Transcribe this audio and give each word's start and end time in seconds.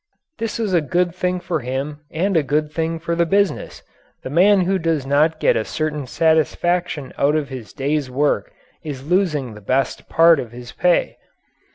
This 0.39 0.59
is 0.59 0.73
a 0.73 0.81
good 0.81 1.13
thing 1.13 1.39
for 1.39 1.59
him 1.59 1.99
and 2.09 2.35
a 2.35 2.41
good 2.41 2.71
thing 2.71 2.97
for 2.97 3.13
the 3.13 3.23
business. 3.27 3.83
The 4.23 4.31
man 4.31 4.61
who 4.61 4.79
does 4.79 5.05
not 5.05 5.39
get 5.39 5.55
a 5.55 5.63
certain 5.63 6.07
satisfaction 6.07 7.13
out 7.19 7.35
of 7.35 7.49
his 7.49 7.71
day's 7.71 8.09
work 8.09 8.51
is 8.83 9.05
losing 9.07 9.53
the 9.53 9.61
best 9.61 10.09
part 10.09 10.39
of 10.39 10.53
his 10.53 10.71
pay. 10.71 11.17